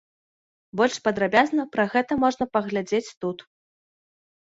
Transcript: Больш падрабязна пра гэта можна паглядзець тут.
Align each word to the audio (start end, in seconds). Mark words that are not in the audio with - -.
Больш 0.81 0.97
падрабязна 1.09 1.67
пра 1.77 1.87
гэта 1.93 2.19
можна 2.25 2.51
паглядзець 2.57 3.07
тут. 3.21 3.49